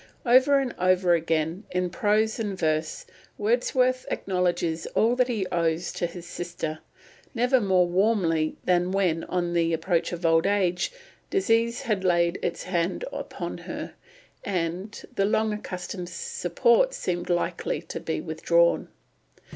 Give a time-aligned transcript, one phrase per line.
[0.25, 3.05] Over and over again, in prose and verse,
[3.37, 6.79] Wordsworth acknowledges all that he owes to his sister;
[7.35, 10.91] never more warmly than when, on the approach of old age,
[11.29, 13.93] disease had laid its hand upon her,
[14.43, 18.87] and the long accustomed support seemed likely to be withdrawn.